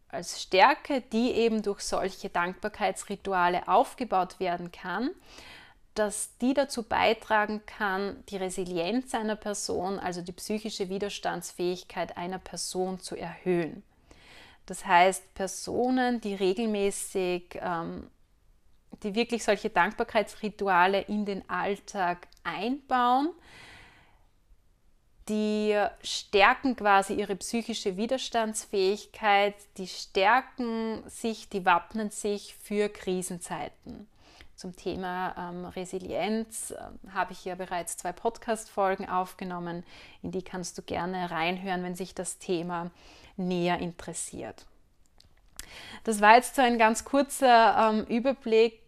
[0.08, 5.10] als Stärke, die eben durch solche Dankbarkeitsrituale aufgebaut werden kann,
[5.94, 13.00] dass die dazu beitragen kann, die Resilienz einer Person, also die psychische Widerstandsfähigkeit einer Person
[13.00, 13.82] zu erhöhen.
[14.66, 18.08] Das heißt, Personen, die regelmäßig, ähm,
[19.02, 23.30] die wirklich solche Dankbarkeitsrituale in den Alltag einbauen,
[25.28, 34.08] die stärken quasi ihre psychische Widerstandsfähigkeit, die stärken sich, die wappnen sich für Krisenzeiten.
[34.58, 36.78] Zum Thema ähm, Resilienz äh,
[37.12, 39.84] habe ich ja bereits zwei Podcast-Folgen aufgenommen,
[40.22, 42.90] in die kannst du gerne reinhören, wenn sich das Thema
[43.36, 44.66] näher interessiert.
[46.02, 48.80] Das war jetzt so ein ganz kurzer ähm, Überblick.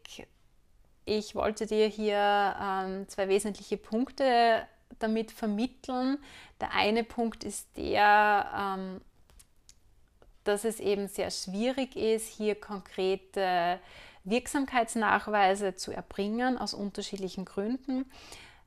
[1.12, 4.62] Ich wollte dir hier ähm, zwei wesentliche Punkte
[5.00, 6.18] damit vermitteln.
[6.60, 9.00] Der eine Punkt ist der, ähm,
[10.44, 13.80] dass es eben sehr schwierig ist, hier konkrete
[14.22, 18.08] Wirksamkeitsnachweise zu erbringen aus unterschiedlichen Gründen.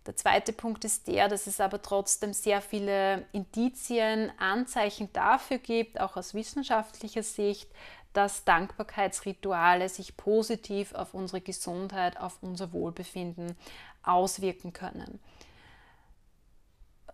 [0.06, 5.98] Der zweite Punkt ist der, dass es aber trotzdem sehr viele Indizien, Anzeichen dafür gibt,
[5.98, 7.72] auch aus wissenschaftlicher Sicht,
[8.14, 13.56] dass Dankbarkeitsrituale sich positiv auf unsere Gesundheit, auf unser Wohlbefinden
[14.04, 15.20] auswirken können.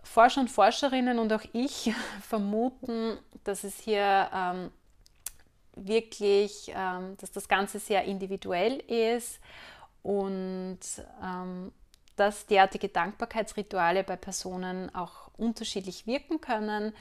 [0.03, 4.71] Forscher und Forscherinnen und auch ich vermuten, dass es hier ähm,
[5.75, 9.39] wirklich, ähm, dass das Ganze sehr individuell ist
[10.03, 10.79] und
[11.23, 11.71] ähm,
[12.15, 16.93] dass derartige Dankbarkeitsrituale bei Personen auch unterschiedlich wirken können,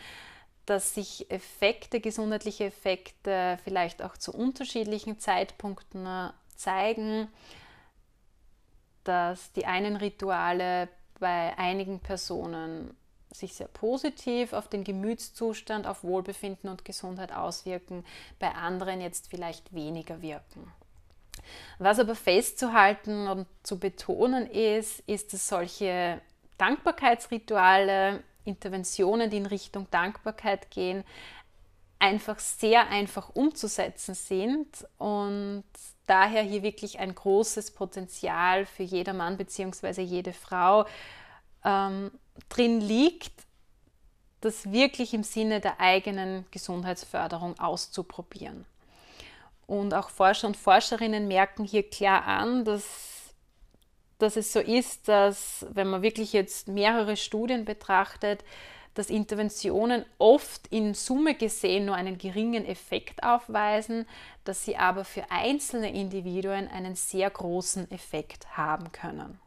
[0.68, 7.28] dass sich Effekte, gesundheitliche Effekte vielleicht auch zu unterschiedlichen Zeitpunkten äh, zeigen,
[9.04, 12.94] dass die einen Rituale bei einigen Personen
[13.32, 18.04] sich sehr positiv auf den Gemütszustand, auf Wohlbefinden und Gesundheit auswirken,
[18.38, 20.70] bei anderen jetzt vielleicht weniger wirken.
[21.78, 26.20] Was aber festzuhalten und zu betonen ist, ist, dass solche
[26.58, 31.04] Dankbarkeitsrituale, Interventionen, die in Richtung Dankbarkeit gehen,
[31.98, 35.64] einfach sehr einfach umzusetzen sind und
[36.06, 40.02] daher hier wirklich ein großes Potenzial für jeder Mann bzw.
[40.02, 40.86] jede Frau
[41.64, 42.10] ähm,
[42.48, 43.32] drin liegt,
[44.40, 48.64] das wirklich im Sinne der eigenen Gesundheitsförderung auszuprobieren.
[49.66, 52.84] Und auch Forscher und Forscherinnen merken hier klar an, dass,
[54.18, 58.44] dass es so ist, dass wenn man wirklich jetzt mehrere Studien betrachtet,
[58.94, 64.06] dass Interventionen oft in Summe gesehen nur einen geringen Effekt aufweisen,
[64.44, 69.38] dass sie aber für einzelne Individuen einen sehr großen Effekt haben können.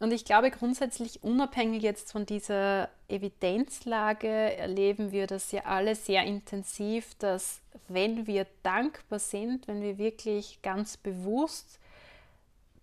[0.00, 6.24] Und ich glaube grundsätzlich unabhängig jetzt von dieser Evidenzlage erleben wir das ja alle sehr
[6.24, 11.78] intensiv, dass wenn wir dankbar sind, wenn wir wirklich ganz bewusst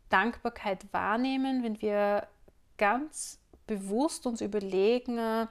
[0.10, 2.28] Dankbarkeit wahrnehmen, wenn wir
[2.78, 5.48] ganz bewusst uns überlegen,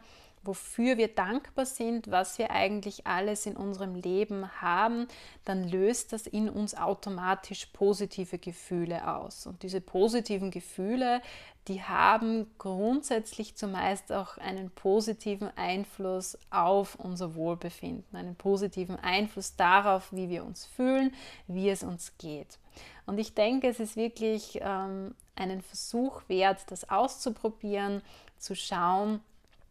[0.47, 5.09] wofür wir dankbar sind, was wir eigentlich alles in unserem Leben haben,
[5.45, 9.47] dann löst das in uns automatisch positive Gefühle aus.
[9.47, 11.21] Und diese positiven Gefühle,
[11.69, 20.13] die haben grundsätzlich zumeist auch einen positiven Einfluss auf unser Wohlbefinden, einen positiven Einfluss darauf,
[20.13, 21.13] wie wir uns fühlen,
[21.49, 22.59] wie es uns geht.
[23.07, 28.03] Und ich denke, es ist wirklich ähm, einen Versuch wert, das auszuprobieren,
[28.39, 29.21] zu schauen,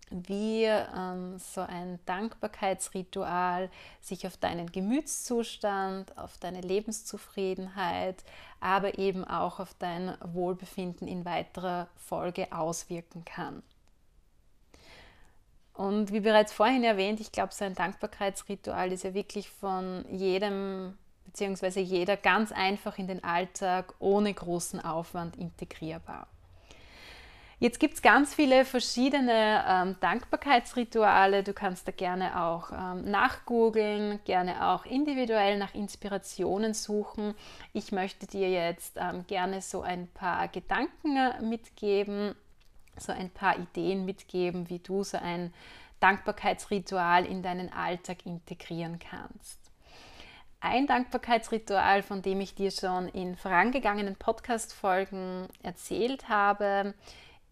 [0.10, 3.70] wie ähm, so ein Dankbarkeitsritual
[4.02, 8.24] sich auf deinen Gemütszustand, auf deine Lebenszufriedenheit,
[8.60, 13.64] aber eben auch auf dein Wohlbefinden in weiterer Folge auswirken kann.
[15.74, 20.98] Und wie bereits vorhin erwähnt, ich glaube, so ein Dankbarkeitsritual ist ja wirklich von jedem
[21.26, 21.82] bzw.
[21.82, 26.28] jeder ganz einfach in den Alltag ohne großen Aufwand integrierbar.
[27.58, 31.42] Jetzt gibt es ganz viele verschiedene ähm, Dankbarkeitsrituale.
[31.42, 37.34] Du kannst da gerne auch ähm, nachgoogeln, gerne auch individuell nach Inspirationen suchen.
[37.72, 42.36] Ich möchte dir jetzt ähm, gerne so ein paar Gedanken äh, mitgeben,
[42.98, 45.54] so ein paar Ideen mitgeben, wie du so ein
[46.02, 49.60] Dankbarkeitsritual in deinen Alltag integrieren kannst.
[50.60, 56.96] Ein Dankbarkeitsritual, von dem ich dir schon in vorangegangenen Podcast-Folgen erzählt habe,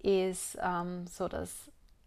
[0.03, 1.51] ist ähm, so das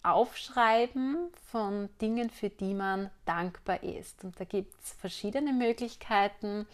[0.02, 4.22] Aufschreiben von Dingen, für die man dankbar ist.
[4.22, 6.66] Und da gibt es verschiedene Möglichkeiten.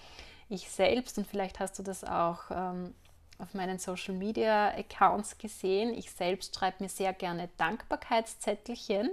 [0.50, 2.94] Ich selbst, und vielleicht hast du das auch ähm,
[3.38, 9.10] auf meinen Social Media Accounts gesehen, ich selbst schreibe mir sehr gerne Dankbarkeitszettelchen.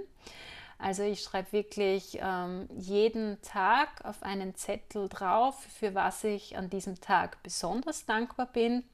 [0.78, 6.70] Also ich schreibe wirklich ähm, jeden Tag auf einen Zettel drauf, für was ich an
[6.70, 8.84] diesem Tag besonders dankbar bin.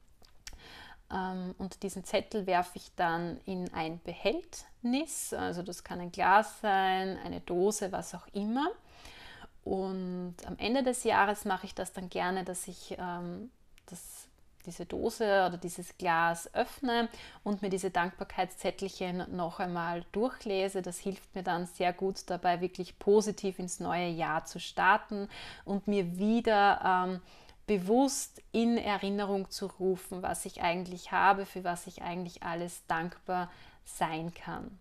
[1.13, 5.33] Ähm, und diesen Zettel werfe ich dann in ein Behältnis.
[5.33, 8.69] Also das kann ein Glas sein, eine Dose, was auch immer.
[9.65, 13.51] Und am Ende des Jahres mache ich das dann gerne, dass ich ähm,
[13.87, 14.29] das,
[14.65, 17.09] diese Dose oder dieses Glas öffne
[17.43, 20.83] und mir diese Dankbarkeitszettelchen noch einmal durchlese.
[20.83, 25.29] Das hilft mir dann sehr gut dabei, wirklich positiv ins neue Jahr zu starten
[25.65, 27.21] und mir wieder ähm,
[27.67, 33.51] bewusst in Erinnerung zu rufen, was ich eigentlich habe, für was ich eigentlich alles dankbar
[33.85, 34.79] sein kann.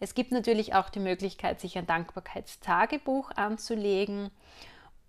[0.00, 4.30] Es gibt natürlich auch die Möglichkeit, sich ein Dankbarkeitstagebuch anzulegen.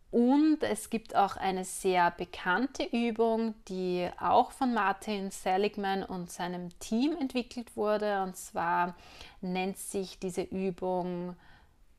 [0.10, 6.78] Und es gibt auch eine sehr bekannte Übung, die auch von Martin Seligman und seinem
[6.78, 8.22] Team entwickelt wurde.
[8.22, 8.96] Und zwar
[9.42, 11.36] nennt sich diese Übung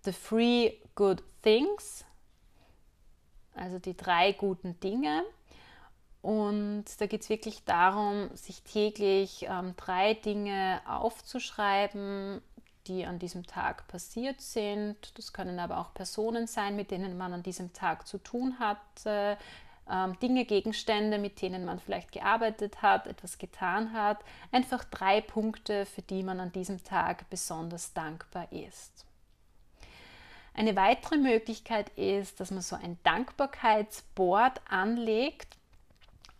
[0.04, 2.04] The Three Good Things
[3.54, 5.24] also die drei guten Dinge.
[6.22, 12.40] Und da geht es wirklich darum, sich täglich ähm, drei Dinge aufzuschreiben,
[12.86, 14.96] die an diesem Tag passiert sind.
[15.18, 18.78] Das können aber auch Personen sein, mit denen man an diesem Tag zu tun hat,
[19.04, 19.36] äh,
[19.90, 24.24] ähm, Dinge, Gegenstände, mit denen man vielleicht gearbeitet hat, etwas getan hat.
[24.50, 29.04] Einfach drei Punkte, für die man an diesem Tag besonders dankbar ist.
[30.54, 35.56] Eine weitere Möglichkeit ist, dass man so ein Dankbarkeitsboard anlegt.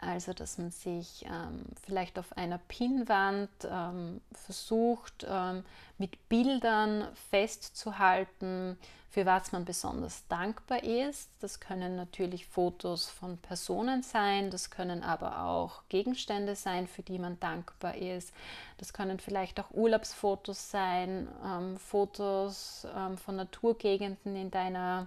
[0.05, 5.65] Also, dass man sich ähm, vielleicht auf einer Pinnwand ähm, versucht, ähm,
[5.99, 8.77] mit Bildern festzuhalten,
[9.11, 11.31] für was man besonders dankbar ist.
[11.41, 17.21] Das können natürlich Fotos von Personen sein, das können aber auch Gegenstände sein, für die
[17.21, 18.35] man dankbar ist.
[18.79, 25.07] Das können vielleicht auch Urlaubsfotos sein, ähm, Fotos ähm, von Naturgegenden in deiner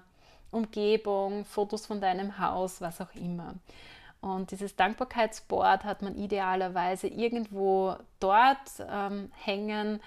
[0.51, 3.55] Umgebung, Fotos von deinem Haus, was auch immer.
[4.27, 8.57] Und dieses Dankbarkeitsboard hat man idealerweise irgendwo dort
[8.89, 10.01] ähm, hängen,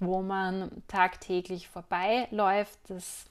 [0.00, 2.78] wo man tagtäglich vorbeiläuft.
[2.88, 3.26] Das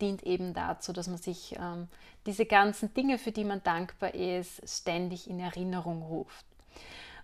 [0.00, 1.88] dient eben dazu, dass man sich ähm,
[2.26, 6.46] diese ganzen Dinge, für die man dankbar ist, ständig in Erinnerung ruft.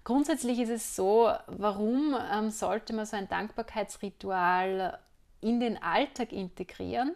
[0.05, 4.99] Grundsätzlich ist es so, warum ähm, sollte man so ein Dankbarkeitsritual
[5.41, 7.15] in den Alltag integrieren?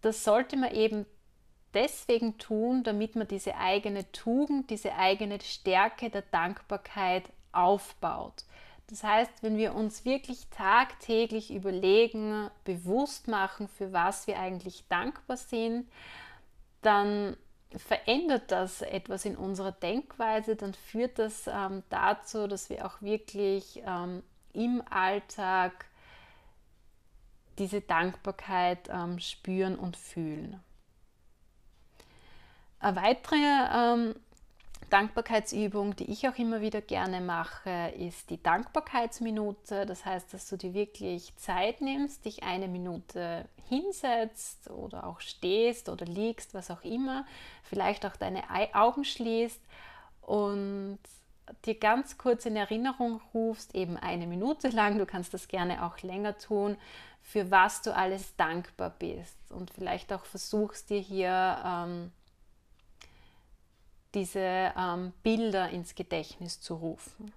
[0.00, 1.06] Das sollte man eben
[1.76, 8.44] deswegen tun, damit man diese eigene Tugend, diese eigene Stärke der Dankbarkeit aufbaut.
[8.88, 15.36] Das heißt, wenn wir uns wirklich tagtäglich überlegen, bewusst machen, für was wir eigentlich dankbar
[15.36, 15.86] sind,
[16.82, 17.36] dann
[17.76, 23.82] verändert das etwas in unserer Denkweise, dann führt das ähm, dazu, dass wir auch wirklich
[23.84, 24.22] ähm,
[24.52, 25.86] im Alltag
[27.58, 30.62] diese Dankbarkeit ähm, spüren und fühlen.
[32.78, 33.36] Eine weitere
[33.74, 34.14] ähm,
[34.90, 39.86] Dankbarkeitsübung, die ich auch immer wieder gerne mache, ist die Dankbarkeitsminute.
[39.86, 45.88] Das heißt, dass du dir wirklich Zeit nimmst, dich eine Minute hinsetzt oder auch stehst
[45.88, 47.26] oder liegst, was auch immer,
[47.64, 49.60] vielleicht auch deine Augen schließt
[50.20, 50.98] und
[51.64, 55.98] dir ganz kurz in Erinnerung rufst, eben eine Minute lang, du kannst das gerne auch
[56.02, 56.76] länger tun,
[57.22, 62.12] für was du alles dankbar bist und vielleicht auch versuchst dir hier ähm,
[64.16, 67.32] diese ähm, Bilder ins Gedächtnis zu rufen.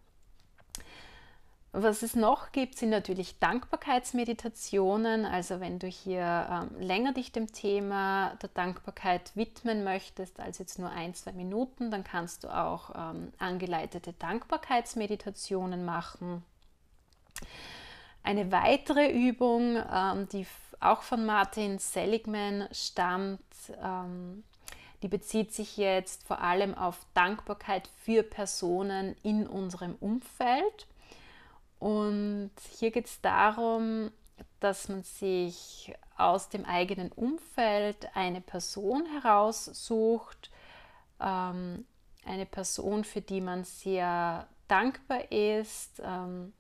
[1.72, 5.26] Was es noch gibt, sind natürlich Dankbarkeitsmeditationen.
[5.26, 10.80] Also wenn du hier ähm, länger dich dem Thema der Dankbarkeit widmen möchtest, als jetzt
[10.80, 16.44] nur ein, zwei Minuten, dann kannst du auch ähm, angeleitete Dankbarkeitsmeditationen machen.
[18.24, 20.48] Eine weitere Übung, ähm, die
[20.80, 23.42] auch von Martin Seligman stammt,
[23.84, 24.44] ähm,
[25.02, 30.88] die bezieht sich jetzt vor allem auf Dankbarkeit für Personen in unserem Umfeld.
[31.80, 34.12] Und hier geht es darum,
[34.60, 40.52] dass man sich aus dem eigenen Umfeld eine Person heraussucht,
[41.22, 41.86] ähm,
[42.26, 46.54] eine Person, für die man sehr dankbar ist, ähm,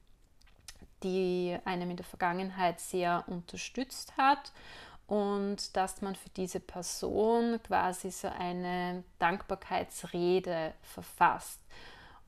[1.04, 4.52] die einem in der Vergangenheit sehr unterstützt hat
[5.10, 11.60] und dass man für diese Person quasi so eine Dankbarkeitsrede verfasst.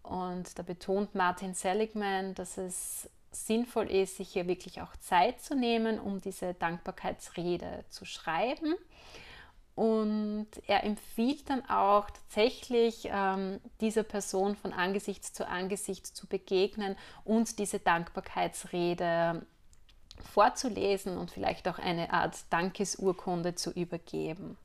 [0.01, 5.55] Und da betont Martin Seligman, dass es sinnvoll ist, sich hier wirklich auch Zeit zu
[5.55, 8.73] nehmen, um diese Dankbarkeitsrede zu schreiben.
[9.75, 16.97] Und er empfiehlt dann auch tatsächlich ähm, dieser Person von Angesicht zu Angesicht zu begegnen
[17.25, 19.45] und diese Dankbarkeitsrede
[20.21, 24.57] vorzulesen und vielleicht auch eine Art Dankesurkunde zu übergeben.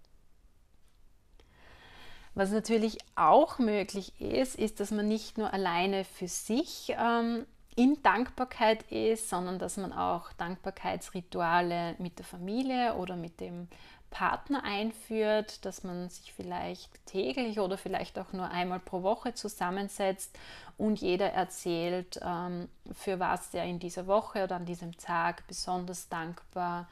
[2.34, 7.46] Was natürlich auch möglich ist, ist, dass man nicht nur alleine für sich ähm,
[7.76, 13.68] in Dankbarkeit ist, sondern dass man auch Dankbarkeitsrituale mit der Familie oder mit dem
[14.16, 20.38] Partner einführt, dass man sich vielleicht täglich oder vielleicht auch nur einmal pro Woche zusammensetzt
[20.78, 26.08] und jeder erzählt, ähm, für was er in dieser Woche oder an diesem Tag besonders
[26.08, 26.88] dankbar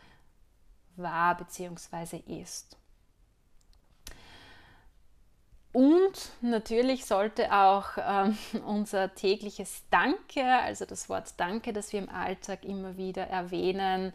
[0.96, 2.18] war bzw.
[2.26, 2.76] ist.
[5.72, 12.10] Und natürlich sollte auch ähm, unser tägliches Danke, also das Wort Danke, das wir im
[12.10, 14.12] Alltag immer wieder erwähnen,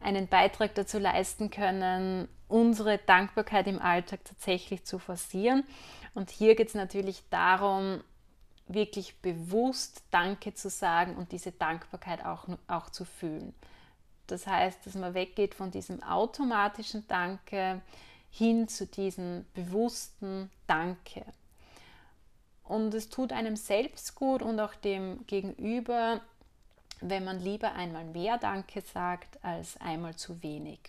[0.00, 5.64] einen Beitrag dazu leisten können, unsere Dankbarkeit im Alltag tatsächlich zu forcieren.
[6.14, 8.02] Und hier geht es natürlich darum,
[8.66, 13.54] wirklich bewusst Danke zu sagen und diese Dankbarkeit auch, auch zu fühlen.
[14.26, 17.80] Das heißt, dass man weggeht von diesem automatischen Danke,
[18.30, 21.24] hin zu diesem bewussten Danke.
[22.62, 26.20] Und es tut einem selbst gut und auch dem Gegenüber,
[27.00, 30.80] wenn man lieber einmal mehr Danke sagt als einmal zu wenig.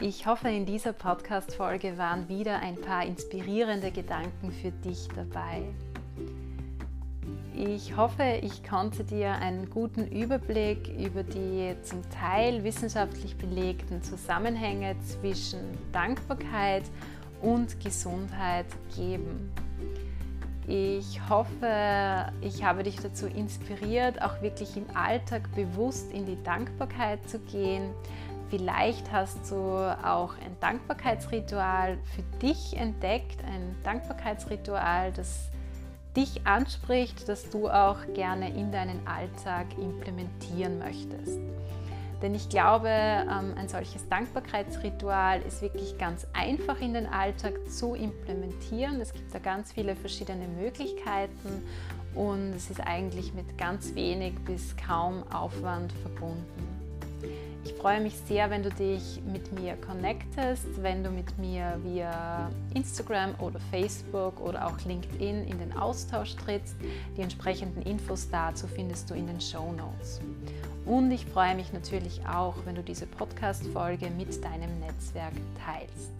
[0.00, 5.64] Ich hoffe, in dieser Podcast-Folge waren wieder ein paar inspirierende Gedanken für dich dabei.
[7.56, 14.94] Ich hoffe, ich konnte dir einen guten Überblick über die zum Teil wissenschaftlich belegten Zusammenhänge
[15.00, 15.58] zwischen
[15.90, 17.15] Dankbarkeit und
[17.82, 19.52] Gesundheit geben.
[20.68, 27.28] Ich hoffe, ich habe dich dazu inspiriert, auch wirklich im Alltag bewusst in die Dankbarkeit
[27.28, 27.90] zu gehen.
[28.50, 35.50] Vielleicht hast du auch ein Dankbarkeitsritual für dich entdeckt, ein Dankbarkeitsritual, das
[36.16, 41.38] dich anspricht, das du auch gerne in deinen Alltag implementieren möchtest.
[42.22, 47.94] Denn ich glaube, ähm, ein solches Dankbarkeitsritual ist wirklich ganz einfach in den Alltag zu
[47.94, 49.00] implementieren.
[49.00, 51.62] Es gibt da ganz viele verschiedene Möglichkeiten
[52.14, 56.76] und es ist eigentlich mit ganz wenig bis kaum Aufwand verbunden.
[57.64, 62.48] Ich freue mich sehr, wenn du dich mit mir connectest, wenn du mit mir via
[62.74, 66.76] Instagram oder Facebook oder auch LinkedIn in den Austausch trittst.
[67.16, 70.20] Die entsprechenden Infos dazu findest du in den Show Notes.
[70.86, 75.34] Und ich freue mich natürlich auch, wenn du diese Podcast-Folge mit deinem Netzwerk
[75.64, 76.12] teilst.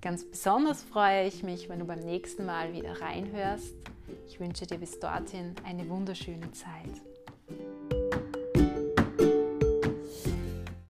[0.00, 3.74] Ganz besonders freue ich mich, wenn du beim nächsten Mal wieder reinhörst.
[4.28, 7.99] Ich wünsche dir bis dorthin eine wunderschöne Zeit.